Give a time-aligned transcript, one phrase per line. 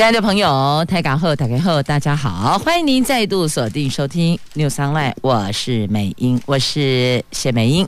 [0.00, 7.86] 亲爱的朋友，台港后打开后，大家好，欢迎您再度锁定收听六三外我是美英，我是谢美英。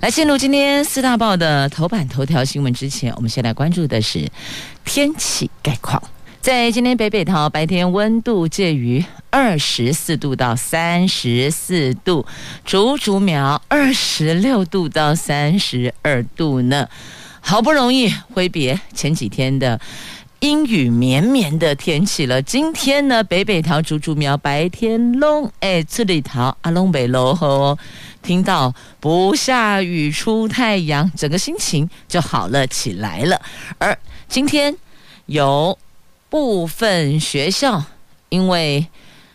[0.00, 4.28] 来进入今天四大报的头版头条新闻之前，我们先来关注的是
[4.84, 6.02] 天气概况。
[6.40, 12.26] 在今天北北桃白天温度介于二十四度到三十四度，
[12.64, 16.88] 竹竹苗二十六度到三十二度呢，
[17.40, 19.80] 好不容易挥别前几天的。
[20.42, 22.42] 阴雨绵绵的天气了。
[22.42, 27.78] 今天呢，北北桃竹竹苗白天龙哎，这里桃阿龙北楼吼，
[28.22, 33.40] 听到不下雨出太阳，整个心情就好了起来了。
[33.78, 34.76] 而今天
[35.26, 35.78] 有
[36.28, 37.84] 部分学校，
[38.28, 38.84] 因为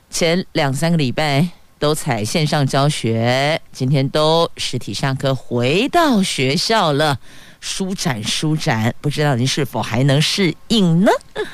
[0.09, 1.47] 前两三个礼拜
[1.79, 7.17] 都采线上教学，今天都实体上课，回到学校了。
[7.59, 11.11] 舒展舒展，不知道您是否还能适应呢？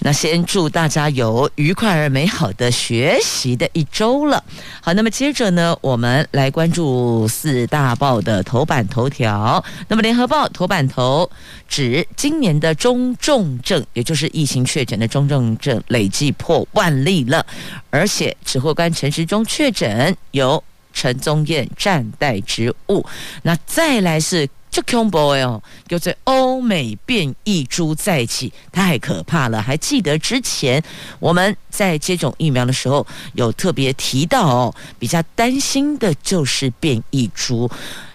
[0.00, 4.42] 那先祝大家有愉快而美好的学习的一周了。
[4.80, 9.62] 好，那么接着呢，我们来关注四大报的头版头条。
[9.88, 11.28] 那么联合报头版头
[11.66, 17.44] 指，今年的中重症，也就是疫情确诊的中重症累计破万例了，
[17.90, 23.04] 而且指挥官陈时中确诊，由陈宗彦暂代职务。
[23.42, 24.48] 那再来是。
[24.78, 29.60] 就恐怖哦，就在欧美变异株再起，太可怕了。
[29.60, 30.82] 还记得之前
[31.18, 37.68] 我们在接种疫苗的时候，有特别提到哦，比较担心的就是变异株，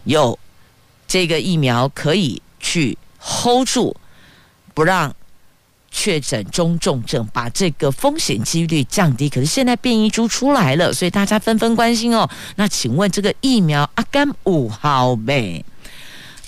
[0.05, 0.37] 有
[1.05, 3.93] 这个疫苗可以去 hold 住，
[4.73, 5.13] 不让
[5.91, 9.27] 确诊中重症，把这个风险几率降低。
[9.27, 12.29] 可是现在变异株出来了，所以大家纷纷关心哦。
[12.55, 15.65] 那请问这个疫苗阿甘五号呗？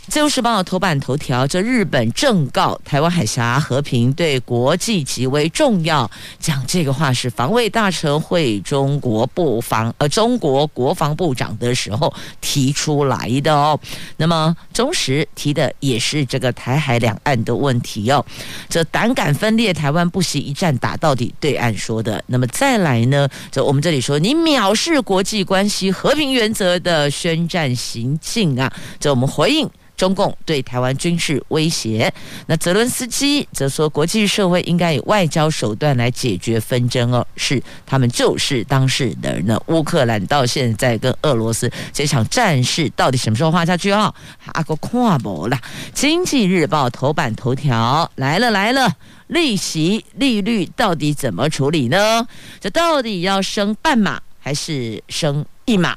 [0.08, 6.10] 自由时报头版头条：这日本正告台湾海峡和平对国际极为重要。
[6.40, 13.78] 讲这个话是防卫大臣会中国部防呃中国国防部长的时候提出来的哦。
[14.16, 18.24] 那么中时提的也是这个台海两岸的问题哦。
[18.70, 21.34] 这胆敢分裂台湾，不惜一战打到底。
[21.40, 22.24] 对岸说的。
[22.28, 23.28] 那么再来呢？
[23.52, 28.72] 这我们这里说你藐视国际关系和平原则的宣战行径啊。
[29.00, 29.68] 这我们回应。
[29.98, 32.14] 中共对台湾军事威胁，
[32.48, 39.60] 那泽伦斯基则说，国际社会应该以外交手段来解决纷争哦，是他们就是当事人呢。
[39.68, 44.14] 乌克兰到现在跟俄罗斯这场战事到底什么时候画下去啊？
[44.54, 45.62] 阿哥跨博啦，
[45.94, 48.94] 经济日报头版头条来了来了，
[49.28, 52.28] 利息利率到底怎么处理呢？
[52.60, 55.96] 这到底要升半码还是升一码？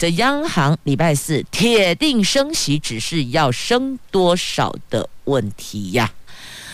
[0.00, 6.10] 这央行礼拜四铁定升息，只是要升多少的问题呀？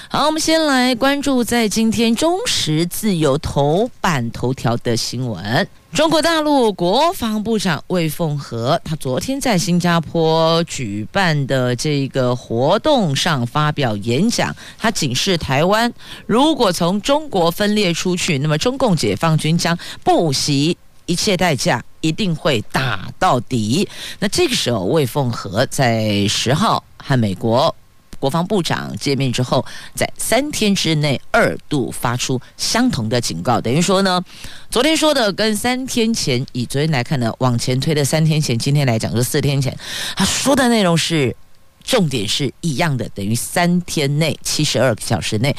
[0.08, 5.66] 好，我们先来关注在今天中时自由头版头条的新闻。
[5.92, 15.92] 中国大陆国防部长魏凤和，他昨天在新加坡举办的这个活动上发表演讲，他警示台湾，
[16.26, 20.76] 如果从中国分裂出去，那么中共解放军将不惜
[21.06, 21.82] 一切代价。
[22.02, 23.88] 一定会打到底。
[24.20, 27.74] 那这个时候，魏凤和在十号和美国
[28.20, 34.24] 国防部长见面之后，在三天之内二度发出相同的警告，等于说呢，
[34.70, 39.76] 昨天说的跟三天前，以昨天来看呢，往前推的三天前，今天来讲是四天前，
[40.14, 41.34] 他说的内容是
[41.82, 45.56] 重点是一样的，等于三天内七十二个小时内。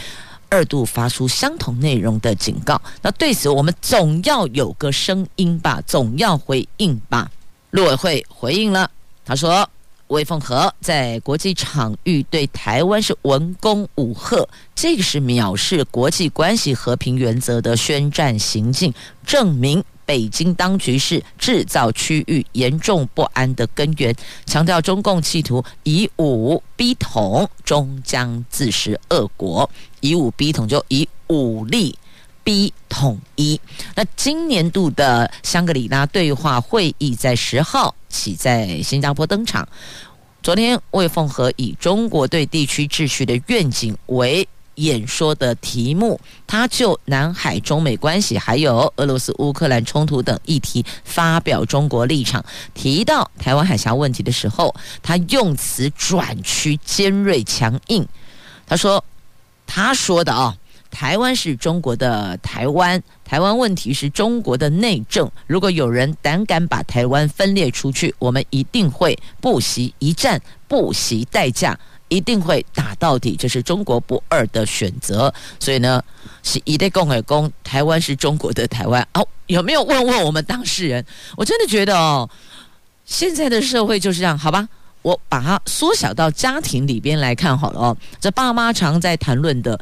[0.49, 7.29] 二度发出相同内容的警告，那对此我们总要有个声音吧，总要回应吧。
[7.71, 8.89] 陆委会回应了，
[9.25, 9.69] 他说
[10.07, 18.93] ：“魏凤和在国际场域对台湾是文攻武赫，这个是藐视国际关系和平原则的宣战行径，
[19.25, 24.15] 证明。”北京当局是制造区域严重不安的根源，
[24.45, 29.69] 强调中共企图以武逼统，终将自食恶果。
[29.99, 31.93] 以武逼统，就以武力
[32.41, 33.59] 逼统一。
[33.95, 39.67] 那今年度的香格里拉对话会议在十号起在新加坡登场。
[40.41, 44.47] 昨天，魏凤和以中国对地区秩序的愿景为
[44.77, 52.43] 演说的题目，他就南海中美关系还有俄罗斯乌克兰冲突等议题发表中国立场。
[52.73, 58.07] 提到台湾海峡问题的时候，他用词转趋尖锐强硬。
[58.65, 59.03] 他说
[59.67, 60.55] ：“他说的啊。”
[60.89, 65.29] 台湾是中国的台湾，台湾问题是中国的内政。
[65.45, 71.77] 如果有人胆敢把台湾分裂出去，我们一定会不惜一战，不惜代价，
[72.09, 73.35] 一定会打到底。
[73.35, 75.33] 这是中国不二的选择。
[75.59, 76.03] 所以呢，
[76.43, 79.05] 是一代共和国，台湾是中国的台湾。
[79.13, 81.05] 哦，有没有问问我们当事人？
[81.35, 82.29] 我真的觉得哦，
[83.05, 84.67] 现在的社会就是这样，好吧？
[85.03, 87.97] 我把它缩小到家庭里边来看好了哦。
[88.19, 89.79] 这爸妈常在谈论的。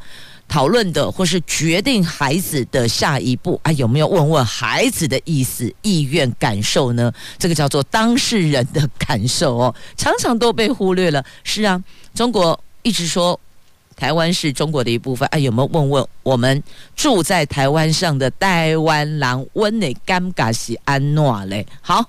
[0.48, 7.12] 讨论的或是决定孩子的下一步啊，有没有问问孩子的意思、意愿、感受呢？
[7.38, 11.24] 这个叫做当事人的感受哦，常常都被忽略了。
[11.44, 11.84] 是啊，
[12.14, 13.38] 中国一直说
[13.98, 16.62] 台湾是中国的一部分，啊，有没有问问我们
[16.96, 21.66] 住在台湾上的台湾人温的尴尬是安诺嘞？
[21.82, 22.04] 好，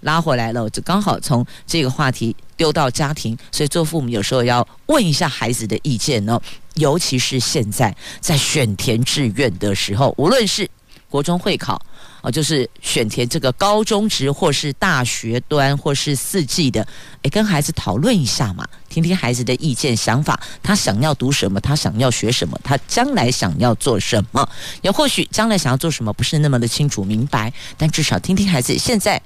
[0.00, 6.40] 拉回来了，我就刚好从这个话题丢到家庭，所以做父母有时候要问一下孩子的意见哦。
[6.74, 10.68] 尤其是现在在选填志愿的时候，无论是
[11.08, 11.80] 国中会考
[12.20, 16.86] 啊，就是选填这个高中职，或是大学端，或是四季的，
[17.22, 24.46] 诶，跟孩子讨论一下嘛，听听孩子的意见想法，他想要读什么，他想要学什么，他将来想要做什么，
[24.82, 29.22] 也或许将来想要做什么不是那么的清楚明白，但至少听听孩子现在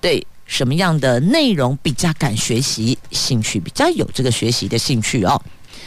[0.00, 5.40] 对什么样的内容比较敢学习兴趣，比较有这个学习的兴趣哦。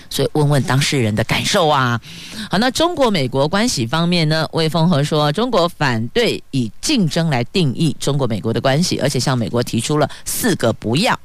[0.09, 2.01] 所以问问当事人的感受啊。
[2.49, 4.49] 好，那中国美国关系方面呢？
[4.53, 11.19] 魏凤和说，中国反对以竞争来定义中国美国的关系，而且向美国提出了四个不要：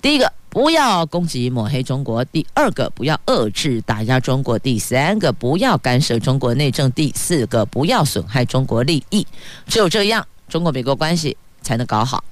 [0.00, 9.26] 第一个，不要攻击抹黑中国；第二个，不要遏制打压中国；第三个，不要干涉中国内政；第四个，不要损害中国利益。
[9.66, 12.24] 只有这样，中国美国关系才能搞好。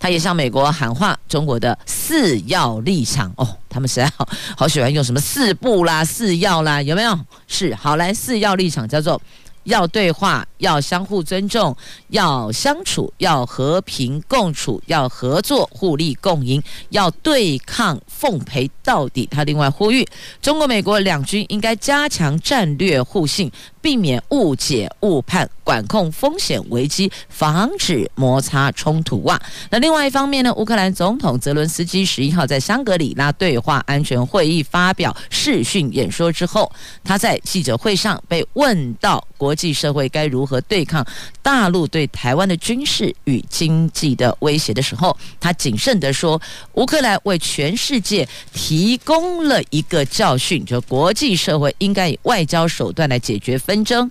[0.00, 7.18] 他也向美国喊话，中国的四要立场哦，他们实在好好喜欢用什么四不啦、 四要啦，有没有？
[7.46, 9.20] 是，好来，四要立场叫做
[9.64, 11.76] 要对话，要相互尊重，
[12.08, 19.26] 要相处，要和平共处，要合作互利共赢，要对抗奉陪到底。
[19.30, 20.06] 他另外呼吁，
[20.40, 23.50] 中国、美国两军应该加强战略互信。
[23.88, 29.40] 避免误解误判，管控风险危机，防止摩擦冲突哇。
[29.70, 36.70] 那另外一方面呢，乌克兰总统泽伦斯基十一号在香格里拉对话安全会议发表视讯演说之后，
[37.02, 41.02] 他在记者会上被问到国际社会该如何对抗
[41.40, 46.38] 大陆对台湾的军事与经济的威胁的时候，他谨慎地说
[46.76, 54.10] ：“乌克兰为全世界提供了一个教训，就国际社会应该以外交手段来解决分。”争，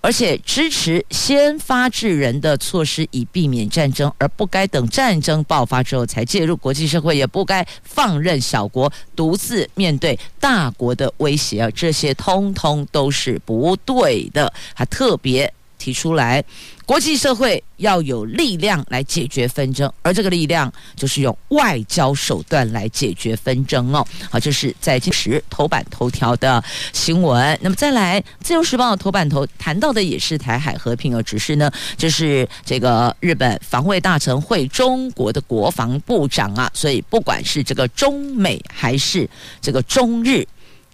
[0.00, 6.56] 而且支持先发制人的措施，以避免战争，而不该等战争爆发之后才介入。
[6.56, 11.70] 国际社会也不该放任小国独自面对大国的威胁啊！
[11.72, 14.52] 这些通通都是不对的。
[14.74, 15.52] 还特别
[15.86, 16.42] 提出来。
[16.84, 24.04] 国际社会要有力量来解决纷争，而这个力量就是用外交手段来解决纷争哦。
[24.28, 26.62] 好，这是在今时头版头条的
[26.92, 27.56] 新闻。
[27.60, 39.28] 那么再来，《自由时报》头版头谈到的也是台海和平，而只是呢，就是这个日本防卫大臣会中国的国防部长啊，所以不管是这个中美还是
[39.60, 40.46] 这个中日，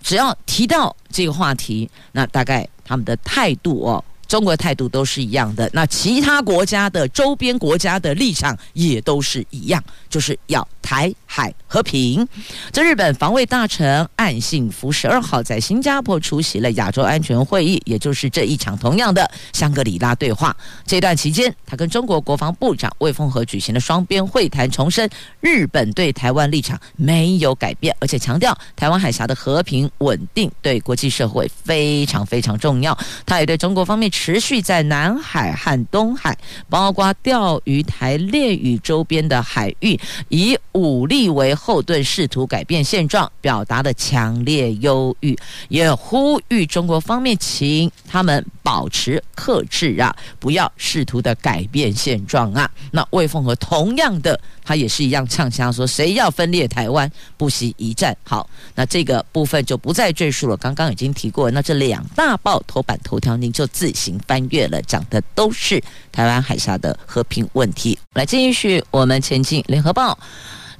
[0.02, 4.02] 只要提到这个话题，那大概他们的态度哦。
[4.32, 12.26] 中国态度都是一样的，那其他国家的周边国家的立场也都是一样，就是要台海和平。
[12.72, 20.56] 这日本防卫大臣岸信夫十二号在新加坡出席了亚洲安全会议，也就是这一场同样的香格里拉对话。
[20.86, 25.06] 这段期间，他跟中国国防部长魏凤和举行了双边会谈，重申
[25.42, 32.96] 日本对台湾立场没有改变，而且强调台湾海峡的和平稳定对国际社会非常非常重要。
[33.26, 34.10] 他也对中国方面。
[34.22, 36.38] 持续在南海和东海，
[36.68, 39.98] 包括钓鱼台列屿周边的海域，
[40.28, 45.36] 以武力为后盾，试图改变现状，表达了强烈忧郁，
[45.68, 52.70] 也呼吁中国方面，请他们保持克制啊，不要试图的改变现状啊。
[52.92, 54.38] 那魏凤和同样的。
[54.64, 60.56] 他也是一样呛声说：“谁要分裂台湾，不惜一战。”好，那这个部分就不再赘述了。
[60.56, 67.98] 刚刚已经提过，那这两大报头版头条，您就自行翻阅了，讲的都是台湾海峡的和平问题。
[68.14, 70.18] 来继续我们前进，联合报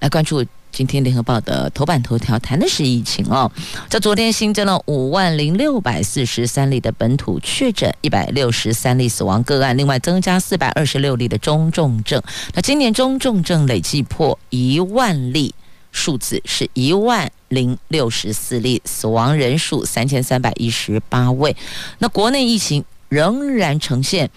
[0.01, 3.51] 来关注今天联合报的头版头条谈的是疫情哦。
[3.91, 12.23] 在昨天新增了五万零六百四十三例的本土确诊，一百六十三例死亡个案，另外增加四百二十六例的中重症。
[12.55, 15.55] 那今年中重症累计破一万例，
[15.91, 21.55] 数字是一万零六十四例，死亡人数三千三百一十八位。
[21.99, 24.31] 那国内疫情仍然呈现。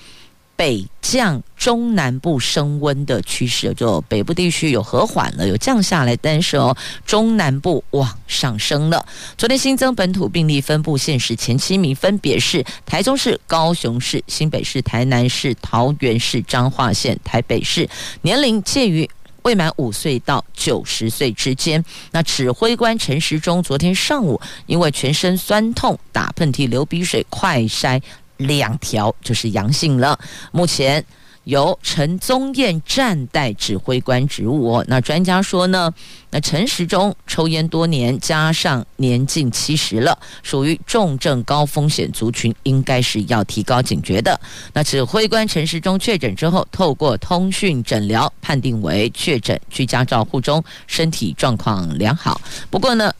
[0.57, 9.05] 北降中南部升温的趋势，就北部地区有和缓了，有降下来，但是哦，中南部往上升了。
[9.37, 17.89] 昨天新增本土病例分布现实前七名，分别是台中市、高雄市、新北市、台南市、桃园市、彰化县、台北市，
[18.21, 19.09] 年龄介于
[19.41, 21.83] 未满五岁到九十岁之间。
[22.11, 28.01] 那指挥官陈时中昨天上午因为全身酸痛、打喷嚏、流鼻水，快筛。
[28.37, 30.17] 两条就是阳性了。
[30.51, 31.03] 目前
[31.43, 34.85] 由陈宗彦暂代指挥官职务哦。
[34.87, 35.93] 那专家说呢，
[36.31, 44.39] 那陈时中抽烟多年，加上年近七十了，属于重症高风险族群，应该是要提高警觉的。
[44.73, 52.41] 那指挥官陈时中确诊之后，透过通讯诊疗判定为确诊，居家照护中，身体状况良好。
[52.71, 53.13] 不过呢。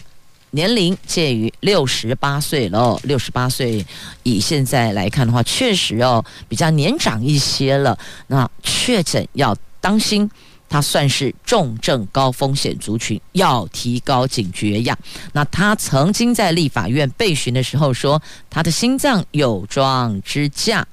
[0.55, 3.85] 年龄介于六十八岁了，六十八岁
[4.23, 7.97] 以现在来看的话，确实哦比较年长一些了。
[8.27, 10.31] 那确诊要当心，
[10.69, 14.97] 他算是重症高风险族群，要提高警觉呀。
[15.33, 20.87] 那他曾经在立法院备询的时候说，他的心脏有装支架。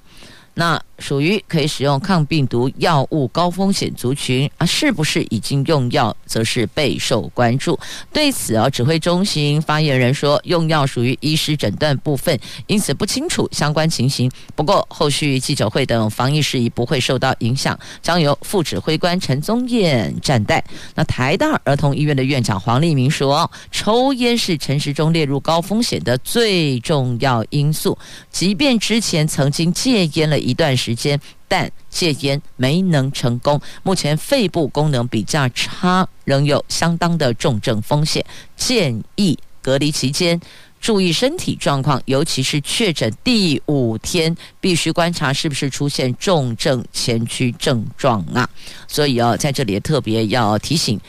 [0.54, 7.76] 那属于可以使用抗病毒药物高风险族群啊，是不是已经用药，则是备受关注。
[8.12, 14.30] 对此啊，指挥中心发言人说，用药属于医师诊断部分，因此不清楚相关情形。
[14.54, 20.64] 不过后续记者会等防疫事宜不会受到影响，将由副指挥官陈宗彦暂代。
[20.94, 27.98] 那台大儿童医院的院长黄立明说，抽烟是陈时中列入高风险的最重要因素，
[28.30, 30.91] 即便之前曾经戒烟了一段时。
[30.92, 33.60] 时间，但戒烟没能成功。
[33.82, 38.24] 目前肺部功能比较差，仍有相当的重症风险。
[38.56, 40.40] 建议隔离期间
[40.80, 48.48] 注意身体状况，尤其是确诊第五天，必须观察是不是出现重症前驱症状啊。
[48.86, 51.00] 所以哦，在这里特别要提醒，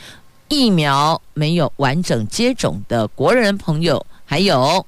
[0.48, 4.86] 疫苗没有完整接种的国人朋友，还有。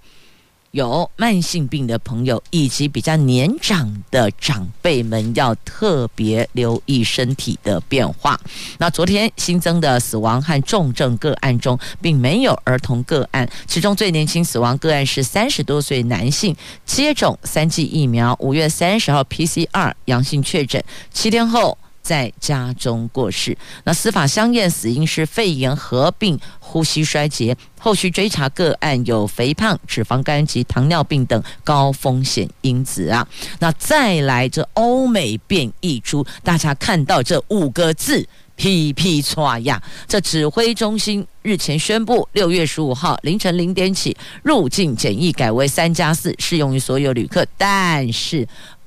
[0.77, 8.39] 有慢性病的朋友以及比较年长的长辈们要特别留意身体的变化。
[8.77, 16.55] 那昨天新增的死亡和重症个案中，并没有儿童个案，其中最年轻死亡个案是三十多岁男性，
[16.85, 21.79] 接种三剂疫苗，五月三十号 PCR 阳性确诊，七天后。
[22.07, 23.59] 在家中过世。
[23.83, 33.27] 那司法相验死因是肺炎合并呼吸衰竭，后续追查个案有肥胖、脂肪肝及糖尿病等高风险因子啊。
[33.59, 39.83] 那再来这欧美变异株，大家看到这五个字，噼噼唰呀！
[40.07, 48.47] 这指挥中心日前宣布，六月十五号凌晨零点起，入境检疫改为三加四，适用于所有旅客，但是。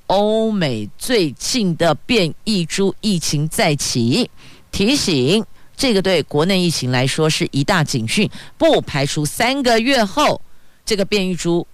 [0.09, 4.27] 欧美最近的变异株疫情再起，
[4.71, 5.45] 提醒
[5.77, 10.41] 这个对国内疫情来说是一大警讯，不排除三个月后
[10.83, 11.65] 这个变异株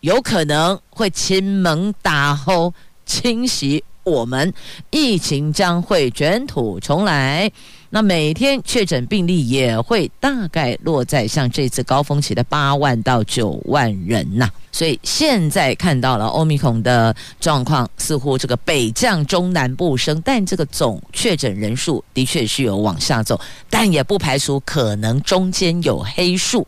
[0.00, 2.72] 有可能会亲门打后
[3.04, 4.54] 侵袭我们，
[4.90, 7.52] 疫情将会卷土重来。
[7.94, 26.66] 那每天确诊病例也会大概落在像这次高峰期的八万到九万人呐、所以现在看到了欧米孔的状况，似乎这个北降中南部升，但这个总确诊人数的确是有往下走，但也不排除可能中间有黑数。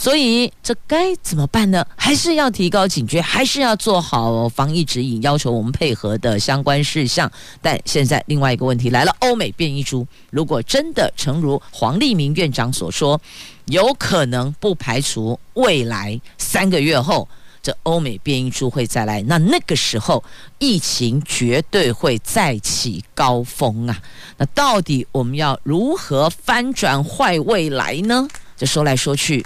[0.00, 1.84] 所以这该怎么办呢？
[1.96, 7.28] 还是要提高警觉，还是要做好防疫指引，要求我们配合的相关事项。
[7.60, 13.20] 但现在另外一个问题来了：欧美变异株，如果真的诚如黄立明院长所说，
[13.64, 17.26] 有可能不排除未来三个月后
[17.60, 20.22] 这欧美变异株会再来，那那个时候
[20.60, 24.00] 疫情绝对会再起高峰啊！
[24.36, 28.28] 那到底我们要如何翻转坏未来呢？
[28.56, 29.44] 这说来说去。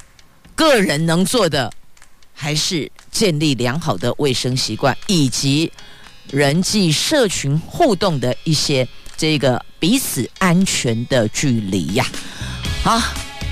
[0.55, 1.73] 个人能做的，
[2.33, 5.71] 还是建立良好的卫生习惯，以及
[6.31, 12.07] 人际社群互动的一些这个彼此安全的距离呀。
[12.83, 13.01] 好，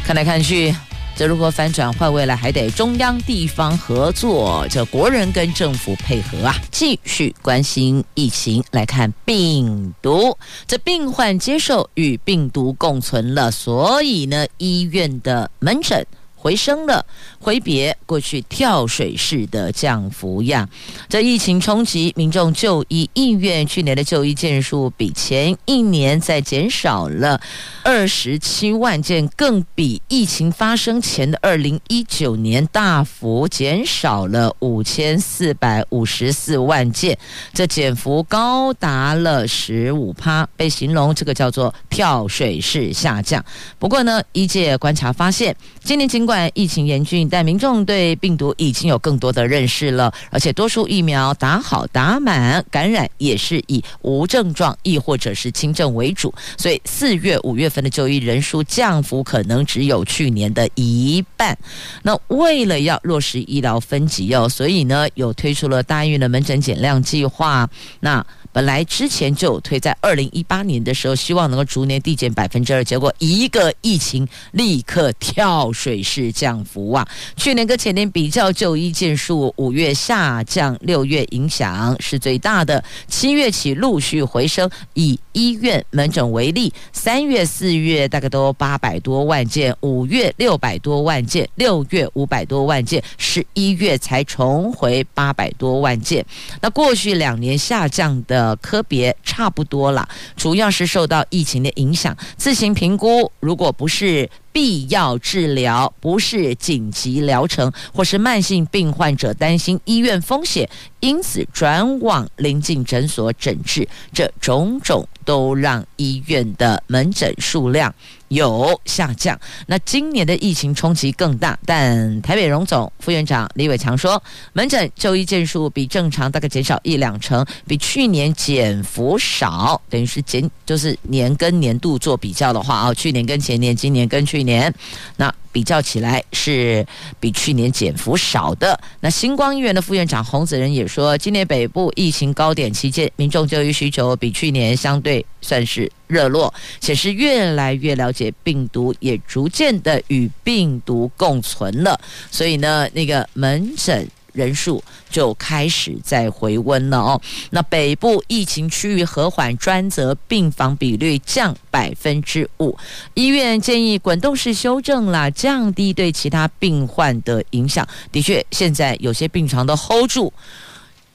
[0.04, 0.75] 看来看去，
[1.16, 6.54] 这如何反转换未来，还得中央地方合作，这国人跟政府配合啊！
[6.71, 16.07] 继续关心疫情，来看病毒，这病患接受与病毒共存了，所以呢，医院的门诊。
[16.40, 17.04] 回升了，
[17.38, 20.66] 挥别过去跳水式的降幅呀。
[21.06, 27.38] 这疫情冲击，民众就医意愿，去年的就医件数比前一年再减少了
[27.85, 37.18] 二十七万件，更比疫情发生前的二零一九年大幅减少了五千四百五十四万件，
[37.52, 43.44] 这减幅高达了十五趴，被形容这个叫做跳水式下降。
[43.78, 45.54] 不过呢，医界观察发现，
[45.85, 61.56] 今年尽管疫情严峻，但民众对病毒已经有更多的认识了，而且多数疫苗打好打满，感染也是以无症状亦或者是轻症为主，所以四月、五月份的就医人数降幅可能只有去年的一半。
[62.02, 67.68] 那为了要落实医疗分级哦，所以呢，有推出了大医院的门诊减量计划。
[68.00, 77.07] 那本来之前就推在二零一八年的时候，希望能够逐年递减百分之二，结果一个疫情立刻跳水式降幅啊！
[77.37, 84.69] 去年跟前年比较，就医件数五月下降，六月影响是最大的，七月起陆续回升。
[84.95, 96.26] 以医院门诊为例，三月、四月大概都八百多万件，五月六百多万件，六月五百多万件，十一月才重回八百多万件。
[96.61, 98.39] 那过去两年下降的。
[98.40, 104.30] 呃，科别差不多了，主要是受到疫情的影响，自行评估，如果不是。
[104.52, 110.68] 必要治疗不是紧急疗程，或是慢性病患者担心医院风险，
[110.99, 117.94] 因此转往临近诊所诊治，这种种都让医院的门诊数量
[118.30, 119.38] 有下降。
[119.68, 124.20] 那今年的疫情冲击更大，但台北荣总副院长李伟强说，
[124.52, 134.40] 门诊就医件数比正常大概减少一两成，比去年减幅少，等于是减就是年跟年度做比较的话啊，去年跟前年，今年跟去。
[134.40, 134.75] 年，
[135.18, 136.87] 那比较起来是
[137.19, 138.78] 比去年减幅少的。
[139.00, 152.00] 那星光医院的副院长洪子仁也说，今年北部疫情高点期间，民众就医需求比去年相对算是热络，且是越来越了解病毒，也逐渐的与病毒共存了。
[152.30, 154.09] 所以呢，那个门诊。
[154.33, 157.21] 人数就开始在回温了哦。
[157.51, 162.77] 那北部疫情区域和缓，专责病房比率降百分之五。
[163.14, 167.87] 医院建议滚动式修正啦，降低对其他病患的影响。
[168.12, 170.33] 的确，现在有些病床都 hold 住，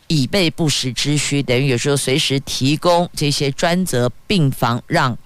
[0.07, 5.17] 以备不时之需，等于有时候随时提供这些专责病房让。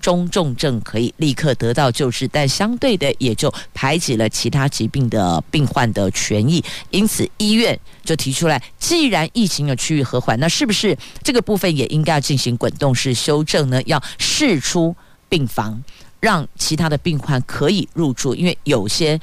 [0.00, 6.64] 中重症可以立刻得到救治，但相对的也就排挤了其他疾病的病患的权益。
[6.90, 13.82] 因此，医院就提出来，既然疫情有趋于和缓，那是不是这个部分也应该要进行滚动式修正呢？
[13.86, 14.94] 要释出
[15.28, 15.82] 病房，
[16.20, 19.20] 让其他的病患可以入住，因为有些。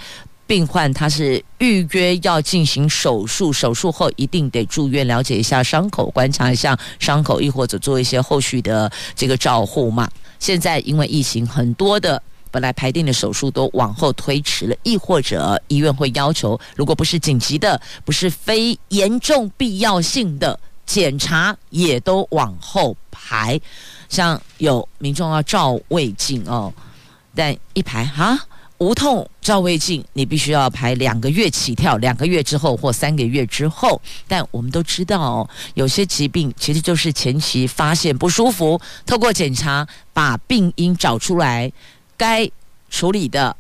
[0.48, 10.08] 病患他是预约要进行手术，手术后一定得住院，了解一下伤口，观察一下伤口，亦或者做一些后续的这个照护嘛。
[10.46, 23.60] 现在因为疫情，很多的本来排定的手术都往后推迟了，亦或者医院会要求，如果不是紧急的，不是非严重必要性的检查，也都往后排。
[24.08, 26.72] 像有民众要照胃镜哦，
[27.34, 28.40] 但一排哈。
[28.78, 34.02] 无痛照胃镜，你必须要排两个月起跳，两个月之后或三个月之后。
[34.28, 41.72] 但我们都知道哦，有些疾病其实就是前期发现不舒服，透过检查把病因找出来，
[42.18, 42.50] 该
[42.90, 43.56] 处理的，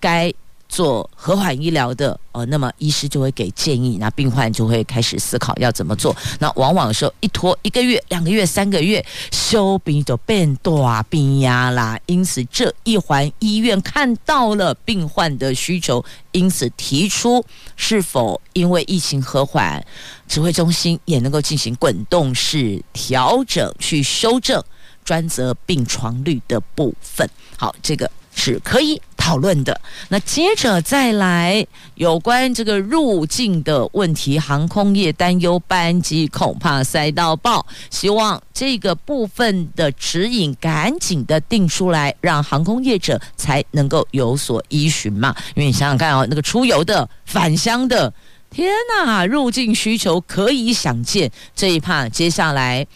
[0.00, 0.32] 该。
[0.68, 6.14] 做和缓医疗的，呃，那么医师就会给建议，那病患就会开始思考要怎么做。
[6.38, 11.98] 那往往说一拖一个月、两个月、三个月，修病就变大病呀啦。
[12.06, 19.84] 因此这一环医院看到了病患的需求，因此提出是否因为疫情和缓，
[20.28, 24.62] 指挥中心也能够进行滚动式调整，去修正
[25.02, 27.28] 专责病床率的部分。
[27.56, 28.10] 好，这个。
[28.40, 29.78] 是可以讨论的。
[30.08, 45.36] 那接着再来有关这个入境的问题，航空业担忧班机恐怕塞到爆，希望这个部分的指引赶紧的定出来，让航空业者才能够有所依循嘛。
[45.54, 48.10] 因为你想想看哦，那个出游的、返乡的，
[48.48, 48.72] 天
[49.04, 52.86] 哪，入境需求可以想见，这一趴接下来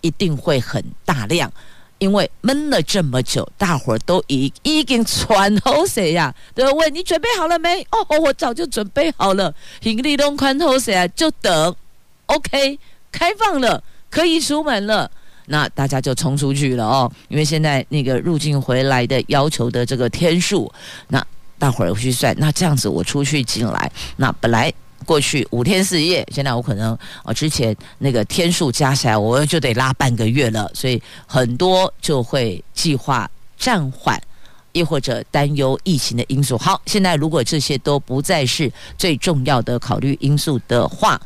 [0.00, 1.52] 一定会很大量。
[2.02, 7.80] 因为闷了这么久，大伙儿都已已经喘口水呀，都问你准备好了没？
[7.92, 11.76] 哦，我早就准备好了，行李都宽口水啊，就等。
[12.26, 12.76] OK，
[13.12, 15.08] 开放了，可以出门了。
[15.46, 20.72] 那大家就冲出去了哦，因为现在那个入境回来的要求的这个天数，
[21.06, 21.24] 那
[21.56, 34.20] 大伙儿去算，那这样子我出去进来，那本来过去五天四夜，现在我可能哦之前那个天数加起来，我就得拉半个月了，所以很多就会计划暂缓，
[34.72, 36.56] 亦或者担忧疫情的因素。
[36.56, 41.20] 好，现在如果这些都不再是最重要的考虑因素的话。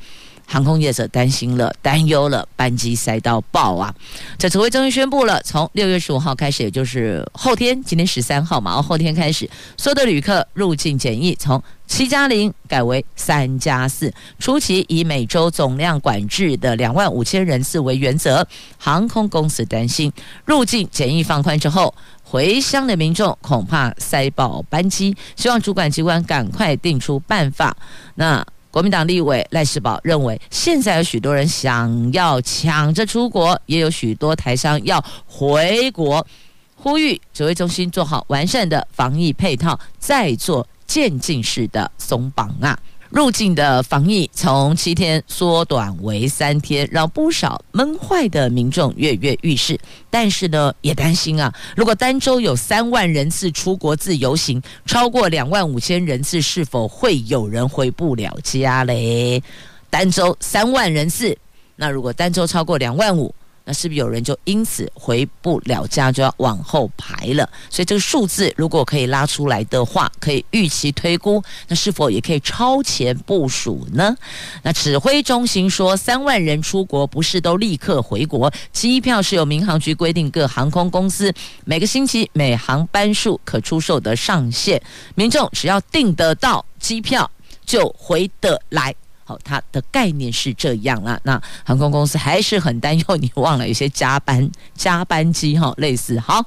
[0.47, 3.93] 航空业者担心了，担忧了，班机塞到爆啊！
[4.39, 18.47] 这指挥中心宣布了，从六月十五号开始，也就是后天，今天十三号嘛，后天开始，所有的旅客入境检疫从七加零改为三加四，初期以每周总量管制的两万五千人次为原则。
[18.79, 20.13] 航空公司担心
[20.45, 27.77] 入境检疫放宽之后，回乡的民众恐怕塞爆班机，希望主管机关赶快定出办法。
[28.15, 28.47] 那。
[28.77, 36.27] 国民党立委赖世宝认为，现在有许多人想要抢着出国，也有许多台商要回国，
[36.75, 42.79] 呼吁指挥中心做好完善的防疫配套，再做渐进式的松绑啊。
[43.11, 49.79] 入境的防疫从七天缩短为三天，让不少闷坏的民众跃跃欲试。
[50.11, 59.43] 但是呢，也担心啊，如果单周有三万人次出国自由行，超过两万五千人次，是否会有人回不了家嘞？
[59.89, 61.37] 单周三万人次，
[61.77, 63.35] 那如果单周超过两万五？
[63.67, 67.47] 那是不是有人就因此回不了家，就要往后排了？
[67.69, 74.17] 所以这个数字如果可以拉出来的话，可以预期推估，那是否也可以超前部署呢？
[74.63, 84.81] 那指挥中心说，三万人出国不是都立刻回国，机票是由民航局规定各航空公司每个星期每航班数可出售的上限，
[85.17, 87.29] 民众只要订得到机票
[87.65, 88.95] 就回得来。
[89.27, 91.21] 好，它的概念是这样啦。
[91.25, 96.19] 那航空公司还是很担忧，你忘了有些加班加班机哈，类似。
[96.21, 96.41] 好，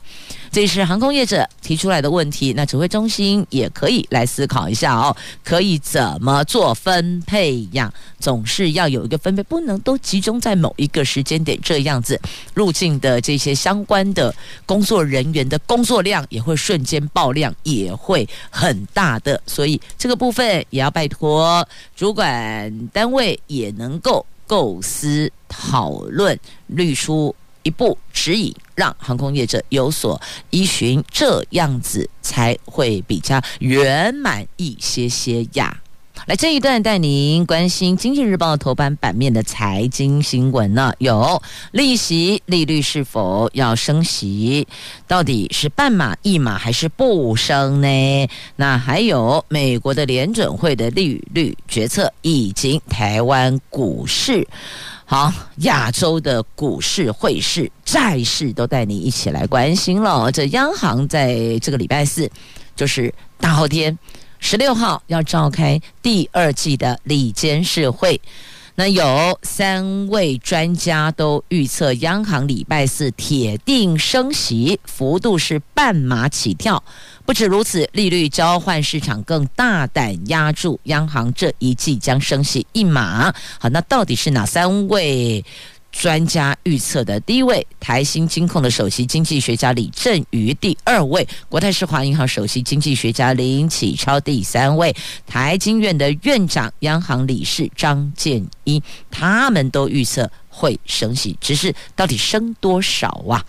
[0.50, 2.54] 这是航空业者提出来的问题。
[2.56, 5.14] 那指挥中心也可以来思考一下哦，
[5.44, 7.94] 可以怎么做分配呀？
[8.20, 12.20] 总是要有一个分配，不能都集中在某一个时间点这样子。
[12.54, 14.34] 入境的这些相关的
[14.66, 19.42] 工作人员的工作量也会瞬间爆量，也会很大的。
[19.48, 22.30] 所以这个部分也要拜托主管。
[22.92, 35.80] 单位也能够构思讨论，律出一部指引，让航空业者有所依循，这样子才会比较圆满一些些呀。
[36.26, 44.68] 来这一段带您关心《经济日报》头版版面的财经新闻呢，有利息利率是否要升息？
[45.08, 48.30] 到底是半码一码还是不升呢？
[48.58, 54.48] 那还有美国的联准会的利率决策，以及台湾股市，
[55.06, 60.32] 好，亚洲的股市、汇市、债市都带你一起来关心了。
[60.32, 62.30] 这央行在这个礼拜四，
[62.76, 63.98] 就是大后天。
[64.40, 68.20] 十六号要召开第二季的理监事会，
[68.76, 76.82] 那有三位专家都预测，央行礼拜四铁定升息，幅度是半码起跳。
[77.26, 83.32] 不止如此，利率交换市场更大胆押注，央行这一季将升息一码。
[83.60, 85.44] 好，那到底是哪三位？
[85.92, 94.96] 专家预测的第一位，台新金控的首席经济学家李振宇；第二位，国泰世华银行首席经济学家林启超；第三位，
[95.28, 98.82] 台金院的院长、央行理事张建一。
[99.10, 103.44] 他们都预测会升息，只是到底升多少啊？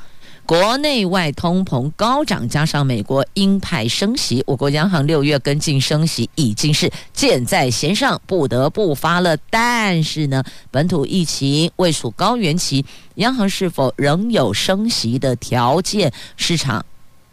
[0.51, 9.37] 国内外通膨高涨，加上美国鹰派升息，我国央行六月跟进升息已经是箭在弦上，不得不发了。
[9.49, 12.85] 但是呢，本土疫情未属高原期，
[13.15, 16.13] 央行是否仍有升息的条件？
[16.37, 16.85] 市场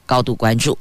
[0.05, 0.77] 高度关注。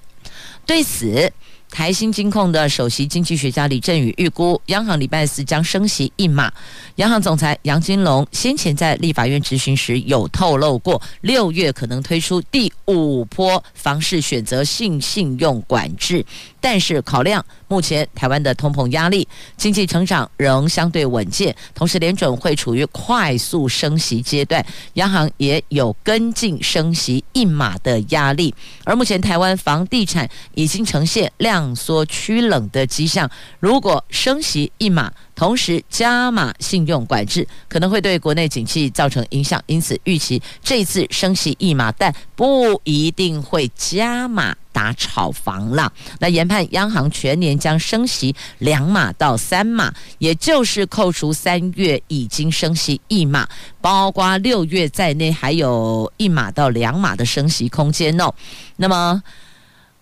[0.66, 1.32] 对此。
[1.70, 6.50] 台新金控的首席经济学家李振宇预估，央行礼拜四将升息一码。
[6.96, 16.24] 央行总裁杨金龙先前在立法院质询时有透露过，六月可能推出第五波房市选择性信用管制。
[16.68, 28.52] 但是考量目前台湾的通膨压力，经济成长仍相对稳健，同时联准会处于快速升息阶段，央行也有跟进升息一码的压力。
[28.82, 33.30] 而目前台湾房地产已经呈现量缩趋冷的迹象。
[33.60, 39.62] 如果升息一码，同时加码信用管制，可能会对国内景气造成影响。
[39.66, 45.92] 因此，预期这次升息一码，但不一定会加码打炒房了。
[46.18, 53.46] 那研判央行全年将升息两码到三码，也就是扣除三月已经升息一码，
[53.82, 58.32] 包括六月在内，还有一码到两码的升息空间哦。
[58.76, 59.22] 那么，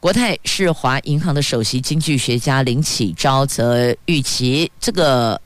[0.04, 5.40] 国泰世华银行的首席经济学家林启昭则预期，这个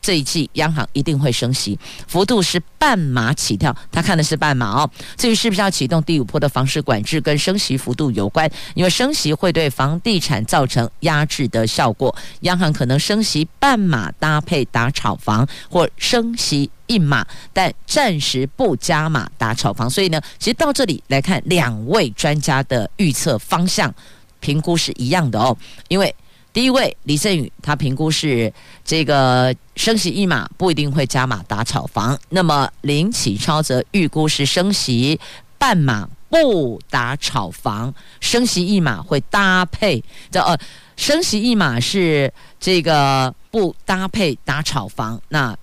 [0.00, 3.74] 这一季央行一定会升息，幅度是半码起跳。
[3.90, 4.90] 他看的是半码哦。
[5.16, 12.14] 至于是不是要启动第五波的房市管制，跟升息幅度有关，因为升息会对房地产造成压制的效果。
[12.40, 16.70] 央行可能升息半码搭配打炒房，或升息。
[16.88, 23.94] 一码，但暂时不加码打炒房，所以呢，其实到这里来看，两位专家的预测方向
[24.40, 25.54] 评估是一样的哦。
[25.88, 26.14] 因为
[26.58, 28.52] 第一位李振宇，他评估是
[28.84, 35.20] 这个升息一码不一定会加码打炒房，那么林启超则预估是升息
[35.56, 40.58] 半码不打炒房，升息一码会搭配这呃，
[40.96, 45.56] 升息一码是这个不搭配打炒房，那。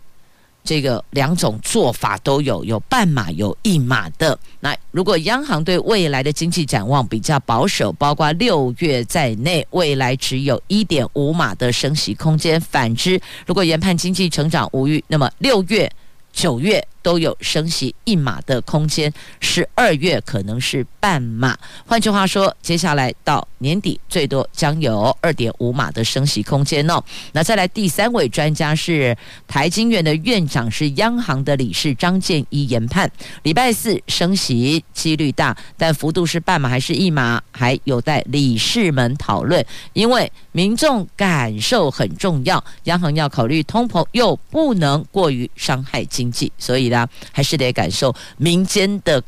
[0.65, 4.37] 这个两种做法都有，有半码有一码的。
[4.59, 12.59] 那如果央行对未来的经济展望比较保守，包括六月在内，未来只有一点五码的升息空间。
[12.59, 15.89] 反之，如果研判经济成长无虞，那么六月、
[16.33, 16.85] 九月。
[17.05, 21.55] 都有升息一码的空间，十二月可能是半码。
[21.85, 26.99] 换句话说，接下来到年底最多将有二点五码的升息空间哦。
[27.31, 29.15] 那再来第三位专家是
[29.47, 33.07] 台经院的院长，是央行的理事张建一研判，
[33.43, 39.63] 礼拜四升息几率大，但幅度是半码还是一码，还有待理事们讨论。
[39.93, 46.94] 因为民众感受很重要，央行要考虑通膨，又不能过于伤害经济，所以呢。
[47.31, 49.23] 还是得感受民间的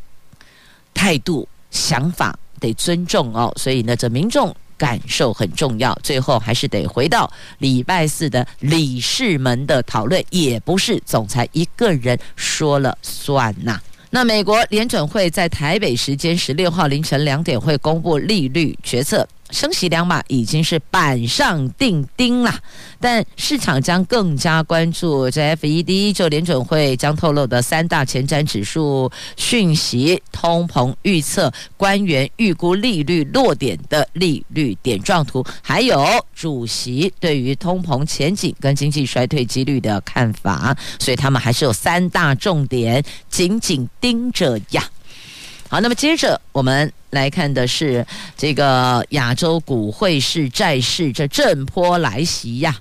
[0.93, 3.51] 态度、想法，得尊重哦。
[3.57, 5.97] 所以呢，这民众感受很重要。
[6.03, 13.81] 最后还是得回到礼拜四的理事们的讨论，也不是总裁一个人说了算呐。
[14.09, 19.27] 那美国联准会在台北时间十六号凌晨两点会公布利率决策。
[19.49, 22.53] 升息两码已经是板上钉钉了，
[22.99, 36.05] 但市场将更加关注这 FED 就联准会将透露的三大前瞻指数讯息、通膨预测、官员预估利率落点的利率点状图，还有
[36.35, 44.83] 主席对于通膨前景跟经济衰退几率的看法，所以他们还是有三大重点紧紧盯着呀。
[45.69, 48.05] 好，那么接着我们来看的是
[48.37, 52.73] 这个亚洲股汇市债市这震波来袭呀，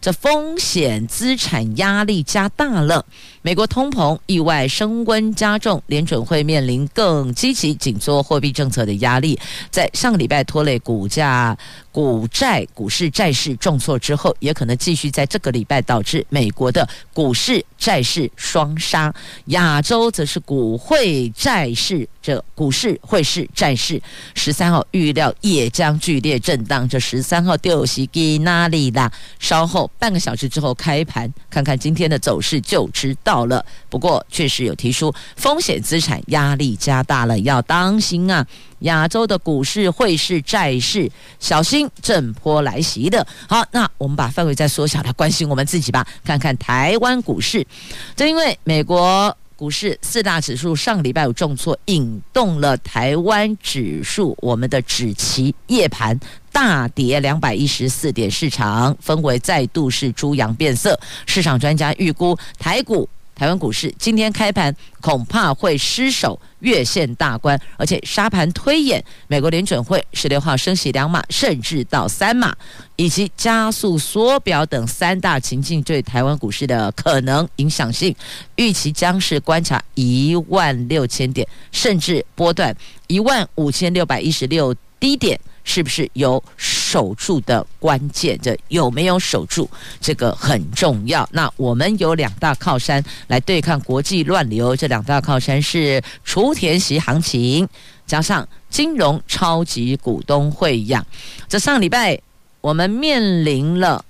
[0.00, 3.04] 这风险资产压力加大了。
[3.44, 9.36] 美国通膨意外升温加重，联准会面临更积极紧缩货币政策的压力，
[9.68, 11.58] 在上个礼拜拖累股价、
[11.90, 19.12] 股债、股市、债市重挫之后，也可能继续在这个礼拜导致美国的股市、债市双杀。
[19.46, 24.00] 亚洲则是股汇债市，这股市、汇市、债市，
[24.36, 26.88] 十三号预料也将剧烈震荡。
[26.88, 29.12] 这十三号就是给哪里啦？
[29.40, 33.31] 稍后半个小时之后开盘，看看今天的走势就知道。
[33.32, 38.46] 到了，不过确实有提出风险资产压力加大了，要当心啊！
[38.80, 43.26] 亚洲的股市、汇市、债市，小心震波来袭的。
[43.48, 46.06] 好，那我们把范围再缩小，来关心我们自己吧。
[46.22, 47.66] 看看台湾股市，
[48.14, 56.18] 正因为美国股市四大指数上礼拜有重挫，引动了台湾指数，我们的指期夜盘
[56.52, 60.98] 大跌两百一十四点，市场氛围再度是猪羊变色。
[61.24, 63.08] 市场专家预估台股。
[63.34, 72.54] 台湾股市今天开盘恐怕会失守月线大关，而且沙盘推演美国联准会十六号升息两码，甚至到三码，
[72.94, 78.14] 以及加速缩表等三大情境对台湾股市的可能影响性，
[78.56, 82.76] 预期将是观察一万六千点，甚至波段
[83.08, 85.36] 一万五千六百一十六低点。
[85.64, 88.36] 是不是有守住的关键？
[88.42, 89.70] 这有没有守住？
[90.00, 91.26] 这个很重要。
[91.30, 97.68] 那我们有两大靠山来对抗国际乱流，这两大靠山是雏田席行情，
[98.04, 101.06] 加上金融超级股东会一样。
[101.48, 102.20] 这上礼拜
[102.60, 104.04] 我们面临了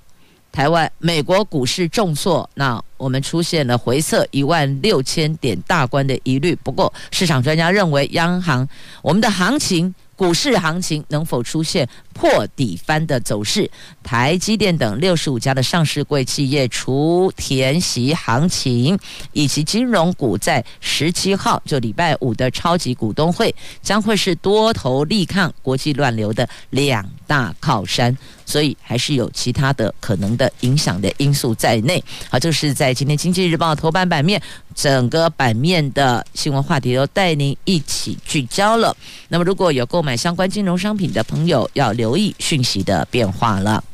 [0.52, 6.56] 台湾、美国股市重挫，那我们出现了回测一万六千点大关的疑虑。
[6.62, 8.66] 不过市场专家认为，央行
[9.02, 9.94] 我们的行情。
[10.22, 13.70] 股市行情能否出现破底翻的走势。
[14.02, 18.98] 台积电等六十五家的上市柜企业，除填息行情
[19.32, 28.16] 以及金融股，在十七号就礼拜五的超级股东会，将会是多头力抗国际乱流的两大靠山。
[28.44, 32.02] 所以还是有其他的可能的影响的因素在内。
[32.28, 34.42] 好，就是在今天《经济日报》头版版面，
[34.74, 38.94] 整个版面的新闻话题都带您一起聚焦了。
[39.28, 43.84] 那么，如果有购买相关金融商品的朋友，要留意讯息的变化了。